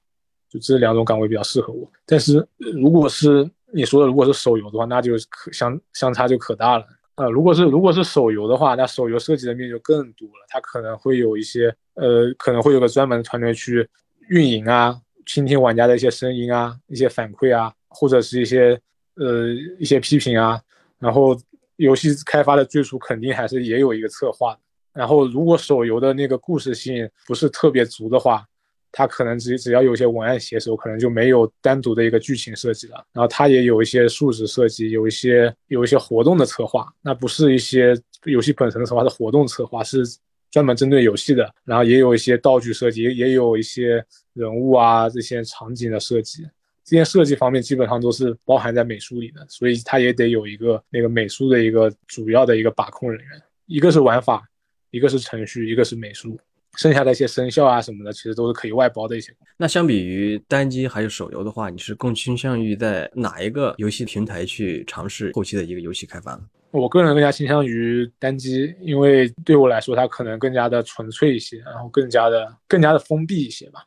[0.48, 1.90] 就这两种岗位比较适合我。
[2.04, 7.28] 但是如果是你说的，如果是手游的话，那就可相相差就可大了啊。
[7.28, 13.88] 如果是如果是手游的话，那手游设计的面就更多了，它可能会有一些呃，可能会有个专门的团队去
[14.28, 18.80] 运营啊，倾听玩家的一些声音啊，一些反馈啊，或者是一些。
[19.16, 19.48] 呃
[19.78, 20.60] 一些批评啊，
[20.98, 21.36] 然后
[21.76, 24.58] 游戏开发的最初肯定还是也有一个策划，
[24.92, 28.46] 然后如果手游的那个故事性不是特别足的话。
[28.92, 33.04] 它可能只只要有一些文案写手，可能就没有单独的一个剧情设计了。
[33.12, 40.02] 然后它也有一些数值设计，有一些有一些活动的策划，那不是一些游戏本身的策划，是活动策划，是
[40.50, 41.52] 专门针对游戏的。
[41.62, 44.02] 然后也有一些道具设计，也有一些
[44.32, 46.46] 人物啊这些场景的设计，
[46.86, 54.48] 这些设计方面基本上都是包含在美术里的，所以它也得有一个那个美术的一个主要的一个把控人员，一个是玩法，
[54.92, 56.38] 一个是程序，一个是美术。
[56.76, 59.34] 剩下的一些声效啊什么的，其实都是可以外包的一些。
[59.56, 66.42] 那相比于单机还有手游的话，你是更倾向于在哪一个游戏平台去尝试后期的一个游戏开发呢？
[66.72, 73.86] 我个人更加倾向于单机，因为对我来说，它可能更加的纯粹一些，然后更加的更加的封闭一些吧。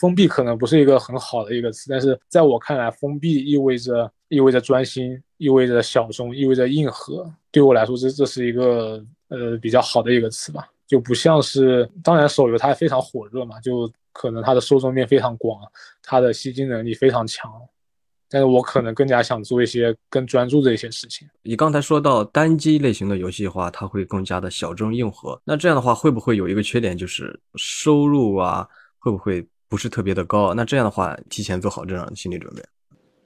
[0.00, 7.30] 封闭可能不是一个很好的一个词，但是在我看来，封闭意味着意味着专心，意味着小众，意味着硬核。
[7.50, 10.66] 对我来说，这这是一个呃比较好的一个词吧。
[10.86, 15.60] 就不像是，当然手游它非常火热嘛，就可能它的受众面非常广，
[16.02, 17.48] 它的吸金能力非常强。
[18.32, 21.28] 但是我可能更加想做一些更专注的一些事情。
[21.42, 25.40] 你刚才说到单机类型的游戏的话，它会更加的小众硬核。
[25.44, 28.66] 那这样的话，会不会有一个缺点，就是收入啊，
[28.98, 30.52] 会不会不是特别的高？
[30.52, 32.62] 那这样的话，提前做好这样的心理准备。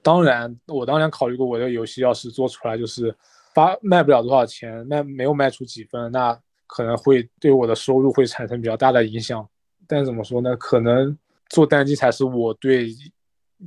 [0.01, 3.13] 当然，我当然考虑过，我的游戏要是做出来就是
[3.53, 6.39] 发卖不了多少钱，卖没有卖出几分，那。
[6.67, 9.47] 可能会对我的收入会产生比较大的影响，
[9.87, 10.57] 但怎么说呢？
[10.57, 11.15] 可能
[11.47, 12.89] 做单机才是我对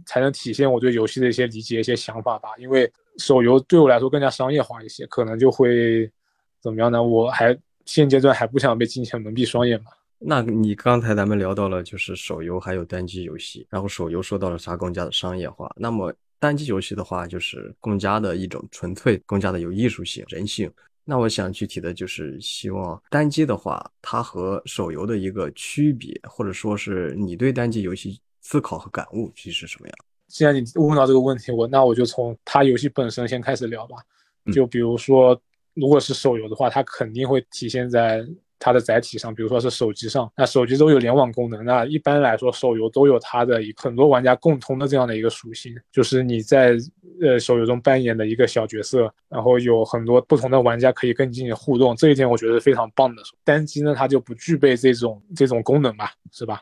[0.04, 2.50] 才能体现我对游戏的一些理解、一些想法吧。
[2.58, 6.10] 因为手游对我来说更加商业化一些，可能就会
[6.60, 7.00] 怎么样呢？
[7.00, 9.92] 我还现阶段还不想被金钱蒙蔽双眼嘛。
[10.20, 20.68] 那你刚才咱们聊到了就是手游还有单机游戏，然后手游说到了啥更加的商业化，那么单机游戏的话就是更加的一种纯粹，更加的有艺术性、人性。
[21.04, 29.96] 那我想具体的就是希望单机的话，它和手游的一个区别，或者说是你对单机游戏思考和感悟，其实是什么样？
[30.26, 33.96] 既然你问到这个问题，我那我就从它游戏本身先开始聊吧。
[34.52, 35.40] 就比如说，
[35.74, 38.26] 如果是手游的话，它肯定会体现在。
[38.58, 41.64] 它的载体上，比如说是手机上，那手机都有联网功能。
[41.64, 46.76] 那一般来说，手游都有它的很多玩家共通的这样的一个属性，就是你在
[47.20, 51.94] 呃手游中扮演的一个小角色，然后有很多不同的玩家可以跟你进行互动。
[51.96, 53.22] 这一点我觉得是非常棒的。
[53.44, 56.60] 单机呢，它就不具备这种这种功能吧，是吧？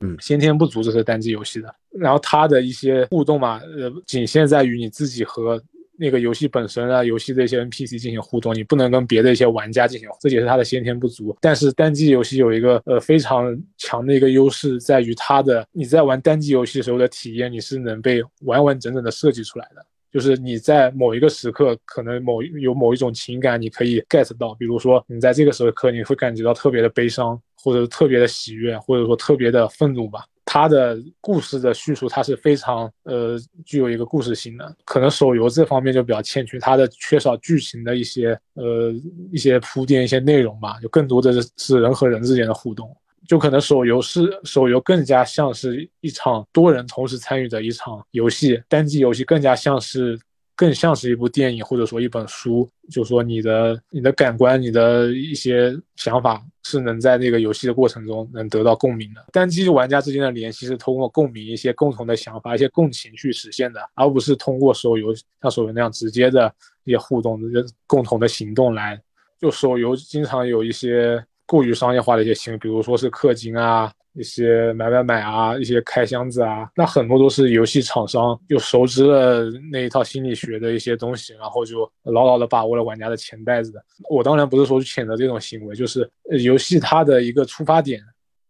[0.00, 1.72] 嗯，先天不足这是单机游戏的。
[1.90, 5.62] 然后它的一些互动嘛，呃，仅限在于你自己和。
[5.98, 11.36] 那个游戏本身啊，游戏的一些 NPC 进行互动，你不能跟别的一些玩家进行，这也是它的先天不足。
[11.40, 19.84] 但是单机游戏有一个呃非常强的一个优势，在于它的你在玩单机游戏的时候的体验，你是能被完完整整的设计出来的。
[20.10, 30.26] 就是你在某一个时刻，可能某有某一种情感，你可以 get 到，比如说你在这个时刻，你会感觉到特别的悲伤，或者特别的喜悦，或者说特别的愤怒吧。
[30.52, 34.76] 它的故事的叙述，它是非常呃具有一个故事性的。
[34.84, 38.92] 可能手游这方面就比较欠缺，它的缺少剧情的一些呃
[39.32, 42.94] 一些铺垫、一些内容吧，就更多的是人和人之间的互动。
[43.26, 50.20] 就可能手游是手游更加像是一场多人同时参与的一场游戏，单机游戏更加像是。
[50.54, 59.24] 更像是一部电影，或者说一本书，就说你的你的感官，你的一些想法是能在那个游戏的过程中能得到共鸣的。
[59.32, 66.52] 单机玩家之间的联系是通过共鸣、一些共同的想法、一些共情去实现的，而不是通过手游像手游那样直接的
[66.84, 67.40] 一些互动、
[67.86, 69.00] 共同的行动来。
[69.40, 73.92] 就手游经常有一些过于商业化的一些行为，比如说是氪金啊。
[74.14, 83.82] 一些买买买啊，一些开箱子啊，那很多都是游戏厂商就熟知了那一套心理学的一些东西，然后就牢牢的把握了玩家的钱袋子的。
[84.10, 86.08] 我当然不是说去谴责这种行为，就是
[86.42, 88.02] 游戏它的一个出发点，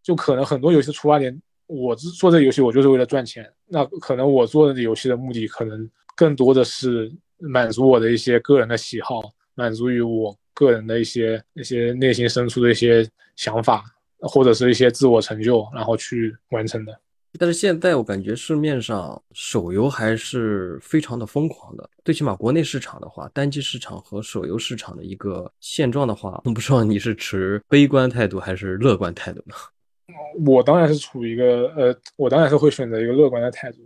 [0.03, 9.20] 就可能很多游戏的出发点，我做这游戏我就是为了赚钱，那可能我做的游戏的目的可能更多的是满足我的一些个人的喜好，
[9.55, 13.85] 满足于我个人的一些一些内心深处的一些想法。
[14.23, 16.99] 或者是一些自我成就，然后去完成的。
[17.39, 29.55] 但是现在我感觉市面上手游还是非常的疯狂的，最起码国内市场的话，单机市场和手游市场的一个现状的话，我 不知道你是持悲观态度还是乐观态度呢？
[30.45, 33.79] 我当然是处于一个呃，我当然是会选择一个乐观的态度，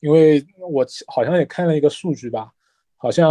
[0.00, 2.50] 因为我好像也看了一个数据吧，
[2.96, 3.30] 好像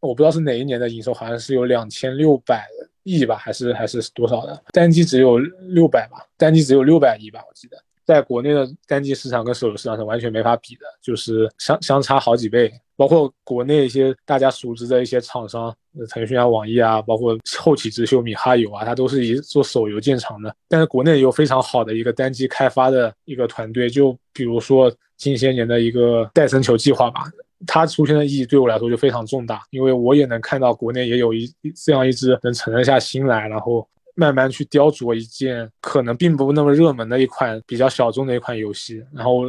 [0.00, 2.68] 我不知道是哪一年的营收，好像是有两千六百。
[3.02, 4.62] 亿吧，还是还是多少的？
[4.72, 7.76] 单机只有六百吧，单机只有六百亿吧，我记得。
[8.04, 12.72] 在国内的单机市场跟手游市场是完全没法比的，就是相相差好几倍。
[12.96, 15.74] 包括国内一些大家熟知的一些厂商，
[16.10, 20.54] 腾讯啊、网易啊，包括后起之秀米哈游啊，它都是以做手游见长的。
[20.68, 27.22] 但是国内有非常好的一个单机开发的一个团队，就比如说近些年的一个戴森球计划吧。
[27.66, 39.44] 它出现的意义对我来说就非常重大，因为我也能看到国内也有一这样一支能沉得下心来，然后慢慢去雕琢一件可能并不那么热门的一款比较小众的一款游戏，然后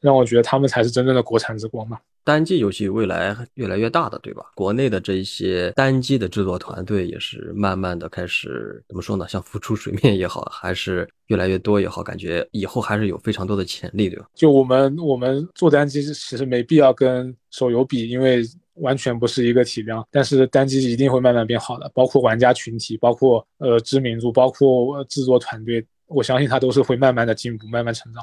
[0.00, 2.00] 让我觉得他们才是真正的国产之光吧。
[2.28, 4.42] 单机游戏未来越来越大的，对吧？
[4.54, 9.26] 国内的这一些单机的制作团队也是慢慢的开始怎么说呢？
[9.26, 14.26] 像浮出水面也好，还是越来越多也好，感觉以后还是有非常多的潜力，对吧？
[14.34, 18.42] 就我们我们做单机其实没必要跟手游比，因为
[18.74, 20.06] 完全不是一个体量。
[20.10, 28.22] 但是单机一定会慢慢变好的，包括玩家群体，包括呃知名度，包括制作团队，我相信它都是会慢慢的进步，慢慢成长。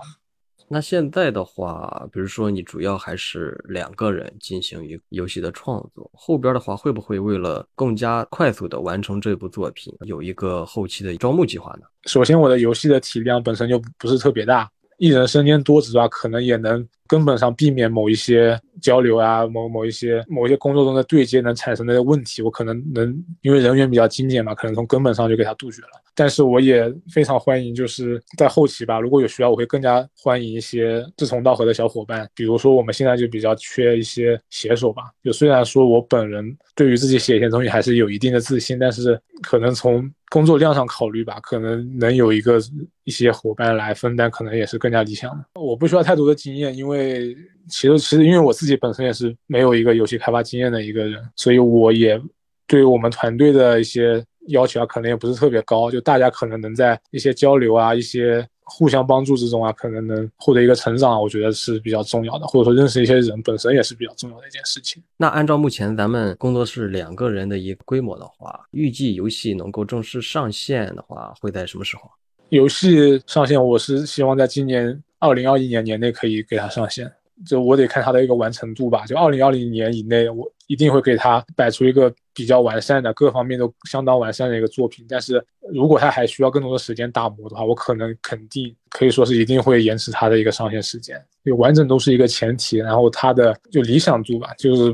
[0.68, 11.82] 那现在的话，比如说你主要还是两个人进行一游戏的创作，后边的话会不会为了更加快速的完成这部作品，有一个后期的招募计划呢？
[12.06, 25.90] 首先，我的游戏的体量本身就不是特别大，一人身兼多职的话，可能也能根本上避免某一些交流啊，某某一些某一些工作中的对接能产生的问题，我可能能因为人员比较精简嘛，可能从根本上就给他杜绝了。
[26.16, 32.28] 但是我也非常欢迎，就是在后期吧，如果有需要，我会更加欢迎一些志同道合的小伙伴。
[32.34, 35.04] 比如说，我们现在就比较缺一些写手吧。
[35.22, 42.60] 就虽然说我本人对于自己写一些东西还是有一定的自信，但是可能从工作量上考虑吧，可能能有一个
[43.04, 45.46] 一些伙伴来分担，可能也是更加理想的。
[45.60, 47.36] 我不需要太多的经验，因为
[47.68, 52.18] 其实其实因为我自己本身也是没有一个游戏开发经验的一个人，所以我也
[52.66, 54.24] 对于我们团队的一些。
[54.48, 65.02] 要求啊，可能也不是特别高，就大家可能能在一些交流啊、一些互相帮助之中啊，可能能获得一个成长，我觉得是比较重要的，或者说认识一些人本身也是比较重要的一件事情。
[65.18, 72.10] 那按照目前咱们工作室两个人的一个规模的话，预计游戏能够正式上线的话，会在什么时候？
[72.50, 77.12] 游戏上线，我是希望在今年二零二一年年内可以给它上线，
[77.46, 82.14] 就我得看它的一个完成度吧，就二零二零年以内，我一定会给它摆出一个。
[82.38, 91.18] 比较完善的，各方面都相当完善的一个作品，但是如果它还需要更多的时间打磨的话，我可能肯定可以说是一定会延迟它的一个上线时间。
[91.46, 94.94] 就完整度是一个前提，然后它的就理想度吧，就是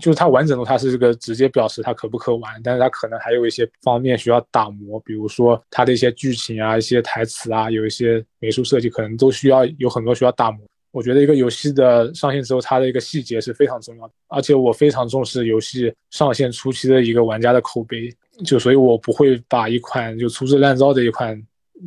[0.00, 10.60] 就是它完整度，它是这个直接表示它可不可玩，但是它可能还有一些方面需要打磨，比如说它的一些剧情啊、一些台词啊，有一些美术设计，可能都需要有很多需要打磨。
[10.92, 18.10] 我觉得一个游戏的上线之后，它的一个细节是非常重要的，而且我非常重视游戏上线初期的一个玩家的口碑，
[18.46, 21.38] 就所以我不会把一款就粗制滥造的一款，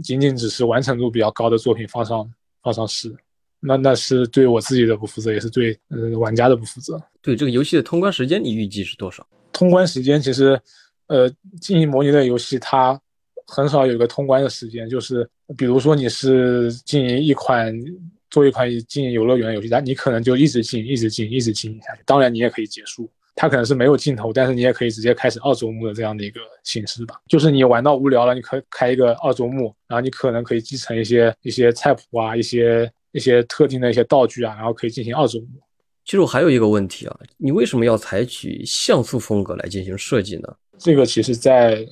[0.04, 2.32] 仅仅只是完成度比较高的作品放上
[2.62, 3.12] 放上市，
[3.60, 7.02] 那那是对我自己的不负责，也是对呃玩家的不负责。
[7.20, 9.26] 对这个游戏的通关时间，你预计是多少？
[9.52, 10.60] 通关时间其实，
[11.08, 11.28] 呃，
[11.60, 13.02] 经营模拟类游戏它
[13.48, 15.28] 很少有一个通关的时间，就是
[15.58, 17.76] 比如说你是经营一款。
[18.30, 22.02] 做一款经营游乐园的游戏，但你可能就一直经营，一直经营，一直经营下去。
[22.06, 27.16] 当然，你也可以结束，它可能是没有尽头，但是你也可以直接开始二周目的这样的一个形式吧。
[27.28, 35.48] 就是你玩到无聊了，你可以开一个二周目，然后你可能可以继承一些一些菜谱啊，一些一些特定的一些道具啊，然后可以进行二周目。
[36.06, 40.56] 其实我还有一个问题啊，你为什么要采取像素风格来进行设计呢？
[40.78, 41.86] 这个其实，在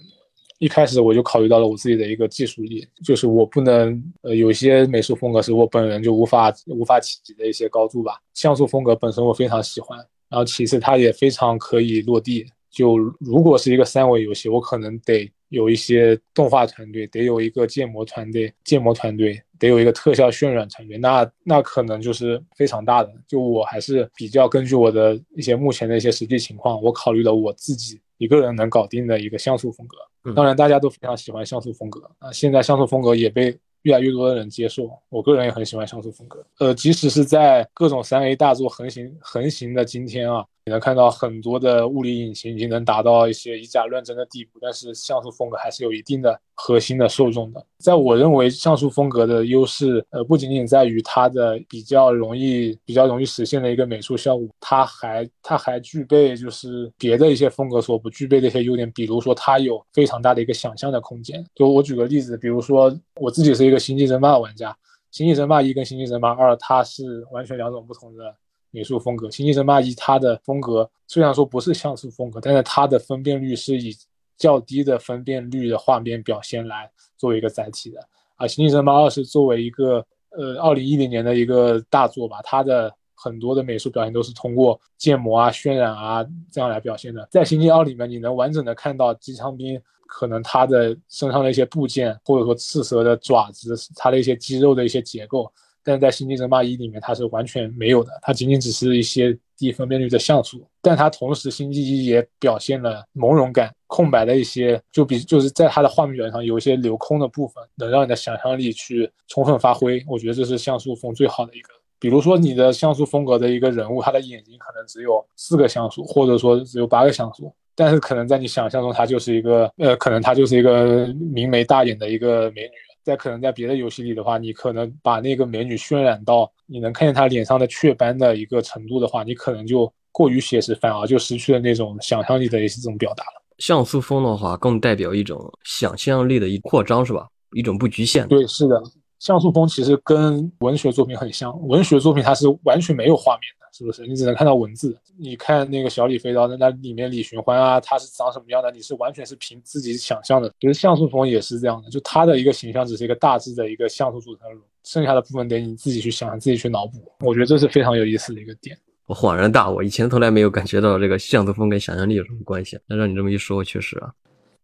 [0.60, 8.20] 一开始我就考虑到了我自己的一个技术力，就是我不能，呃，有些美术风格是我本人就无法无法企及的一些高度吧。
[8.34, 9.98] 像素风格本身我非常喜欢，
[10.30, 12.46] 然后其次它也非常可以落地。
[12.72, 23.14] 就如果是一个三维游戏，我可能得有一些动画团队，得有一个建模团队，建模团队得有一个特效渲染团队，那那可能就是非常大的。
[23.28, 29.98] 就我还是比较根据我的一些目前的一些实际情况，我考虑了我自己一个人能搞定的一个像素风格。
[30.36, 32.30] 当然，大家都非常喜欢像素风格啊！
[32.34, 36.46] 现在像素风格也被越来越多的人接受，我个人也很喜欢像素风格。
[36.60, 40.46] 呃，即使是在各种三 A 大作横行横行的今天啊。
[40.68, 47.66] 你能看到很多的物理引擎已经能达到一些以假乱真的地步，但是像素风格还是有一定的核心的受众的。
[47.78, 61.42] 在我认为，像素风格的优势，呃，不仅仅在于它的比较容易、比较容易实现的一个美术效果，它还它还具备就是别的一些风格所不具备的一些优点，比如说它有非常大的一个想象的空间。
[61.56, 64.78] 就我举个例子，比如说我自己是一个星际争霸玩家，
[65.12, 68.36] 星际争霸一跟星际争霸二，它是完全两种不同的。
[68.72, 73.96] 美术风格，《星际争霸一》它的风格虽然说不是像素风格，但是它的分辨率是以
[74.38, 78.00] 较低的分辨率的画面表现来作为一个载体的。
[78.36, 87.28] 而《星际争霸二》是作为一个呃二零一零年的一个大作吧，它的很多的美术表现都是通过建模啊、渲染啊这样来表现的。
[87.32, 95.52] 在《星际二》里面，你能完整的看到机枪兵可能他的身上的一些部件，或者说刺蛇的爪子，它的一些肌肉的一些结构。
[95.88, 100.68] 但是在《星际争霸一》里面，它是完全没有的，它仅仅只是一些低分辨率的像素。
[100.82, 110.04] 但它同时，《星际一》也表现了朦胧感、空白的一些，就比就是在它的画面表上有一些留空的部分，能让你的想象力去充分发挥。
[110.10, 111.70] 我觉得这是像素风最好的一个。
[112.00, 122.72] 比如说，你的像素风格的一个人物，他的眼睛可能只有四个像素，或者说只有八个像素，但是可能在你想象中，他就是一个呃，可能他就是一个明眉大眼的一个美女。
[123.08, 133.42] 在可能在别的游戏里的话，你可能把那个美女渲染到你能看见她脸上的雀斑的一个程度的话，你可能就过于写实，反而就失去了那种想象力的一种表达了。
[133.60, 137.30] 像素风的话，更代表一种想象力的一扩张，是吧？
[137.54, 138.28] 一种不局限。
[138.28, 138.84] 对，是的，
[139.20, 143.68] 像素风其实跟文学作品很像，文学作品它是完全没有画面的。
[143.74, 144.08] 是不是？
[144.08, 144.98] 你只能看到文字。
[145.20, 148.72] 你看那个小李飞刀，那那里面李寻欢啊，他是长什么样的？
[148.72, 150.52] 你是完全是凭自己想象的。
[150.60, 154.48] 其实像素风也是这样的，就他的一个形象只是一个大致的一个像素组成，
[154.84, 156.94] 剩下的部分得你自己去想，自己去脑补。
[157.20, 158.76] 我觉得这是非常有意思的一个点。
[159.06, 162.80] 我恍然大悟，以前从来没有感觉到这个像素风跟想象力有什么关系。
[162.88, 164.12] 那让你这么一说，确实啊。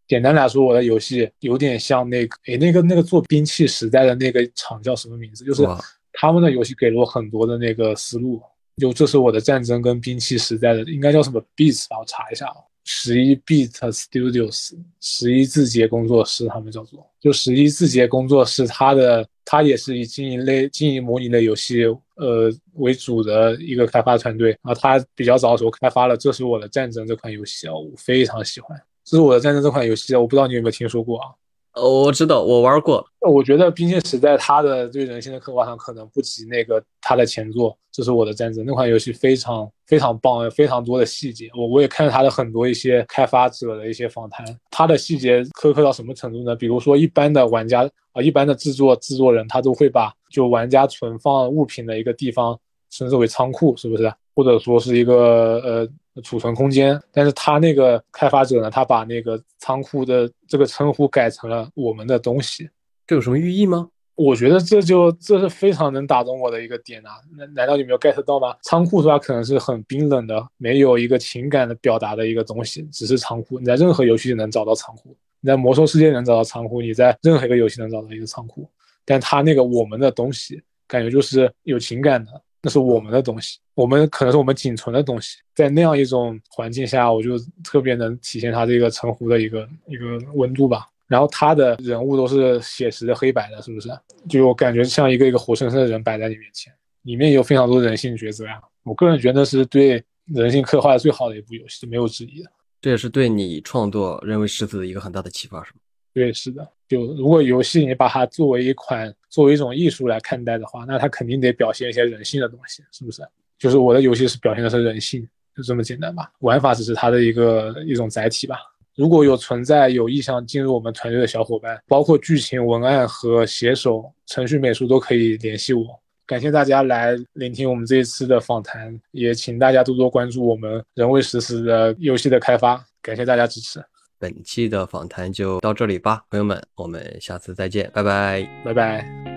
[0.07, 5.43] 简单来说，我的游戏有点像那个，诶，那个那个做兵器时代的那个厂叫什么名字？
[5.45, 5.65] 就是
[6.13, 8.41] 他们的游戏给了我很多的那个思路。
[8.77, 11.99] 就这是我的战争跟兵器时代的，应该叫什么 Beats 吧？
[11.99, 21.83] 我查一下啊，十一 Beat Studios，十一字节工作室，他们叫做，就十一字节工作室，它的它也是以经营类、经营模拟类游戏
[22.15, 24.73] 呃为主的一个开发团队啊。
[24.73, 28.75] 它比较早的时候开发了《这是我的战争》这款游戏啊，我非常喜欢
[29.05, 31.27] 《这是我的战争》这款游戏，我不知道你有没有听说过啊？
[31.73, 33.03] 哦，我知道，我玩过。
[33.19, 41.49] 我觉得《冰剑时代》它的对人性的刻画上可能不及那个它的前作《这是我的战争》那款游戏非常非常棒，有非常多的细节。
[41.57, 46.55] 我我也看了它的很多一些开发者的一些访谈，它的细节苛刻到什么程度呢？
[46.55, 52.57] 比如说一般的玩家啊，一般的制作制作人，他都会把就玩家存放物品的一个地方
[52.91, 54.13] 称之为仓库，是不是？
[54.35, 55.89] 或者说是一个呃。
[56.21, 62.69] 储存空间，但是他那个开发者呢，他把那个仓库的这个称呼改成了我们的东西，
[63.07, 63.89] 这有什么寓意吗？
[64.15, 67.13] 我觉得这就这是非常能打动我的一个点啊！
[67.35, 68.55] 那难道你没有 get 到吗？
[68.61, 73.57] 仓库的话可能是很冰冷的，没有一个情感的表达的一个东西，只是仓库。
[73.57, 78.69] 你在任何游戏里能找到仓库，你在魔兽世界能找到仓库，你在任何一个游戏能找到一个仓库，
[79.03, 82.31] 但他那个我们的东西，感觉就是有情感的。
[82.65, 85.37] 那是我们的东西，我们可能是我们仅存的东西。
[85.53, 90.87] 在那样一种环境下，我就特别能体现他这个称呼的一个一个温度吧。
[91.05, 93.89] 然后他的人物都是写实的黑白的，是不是？
[94.29, 98.61] 就我感觉像一个一个活生生的人摆在你面前，里面有非常多人性抉择呀。
[98.83, 102.49] 我个人觉得是对人性刻画的最好的一部游戏，没有之一的。
[102.81, 105.79] 这也是对你创作《人为狮子》的一个很大的启发，是吗？
[106.13, 106.67] 对，是的。
[106.87, 113.23] 就如果游戏你把它作为一款作为一种艺术来看待的话，那它肯定得表现一些人性的东西，是不是？
[113.57, 116.31] 就是我的游戏是表现的是人性，就这么简单吧。
[116.39, 118.57] 玩法只是它的一个一种载体吧。
[118.95, 125.83] 如果有存在有意向进入我们团队的小伙伴，包括剧情文案和写手、程序美术都可以联系我。
[126.27, 132.85] 感谢大家来聆听我们这一次的访谈，也请大家多多关注我们人为实时的游戏的开发。
[133.01, 133.83] 感谢大家支持。
[134.23, 139.32] 本期的访谈就到这里吧，朋友们，我们下次再见，拜拜，拜拜。